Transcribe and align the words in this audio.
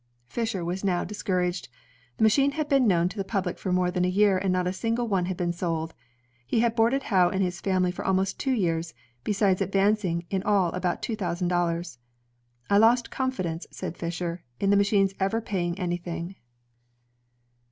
'Fisher 0.25 0.65
was 0.65 0.83
now 0.83 1.03
discouraged. 1.03 1.69
The 2.17 2.23
machine 2.23 2.53
had 2.53 2.67
been 2.67 2.87
known 2.87 3.07
to 3.09 3.17
the 3.17 3.23
public 3.23 3.59
for 3.59 3.71
more 3.71 3.91
than 3.91 4.03
a 4.03 4.07
year, 4.07 4.35
and 4.35 4.51
not 4.51 4.65
a 4.65 4.73
single 4.73 5.07
one 5.07 5.25
had 5.25 5.37
been 5.37 5.53
sold. 5.53 5.93
He 6.47 6.61
had 6.61 6.75
boarded 6.75 7.03
Howe 7.03 7.29
and 7.29 7.43
his 7.43 7.61
family 7.61 7.91
for 7.91 8.03
almost 8.03 8.39
two 8.39 8.49
years, 8.51 8.95
besides 9.23 9.61
advancing 9.61 10.25
in 10.31 10.41
all 10.41 10.71
about 10.71 11.03
two 11.03 11.15
thousand 11.15 11.49
dollars. 11.49 11.99
''I 12.67 12.79
lost 12.79 13.11
confidence," 13.11 13.67
said 13.69 13.95
Fisher, 13.95 14.43
''in 14.59 14.71
the 14.71 14.75
machine's 14.75 15.13
ever 15.19 15.39
paying 15.39 15.77
anything." 15.77 16.35